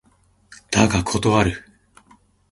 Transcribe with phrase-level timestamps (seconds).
[0.71, 1.63] だが断る。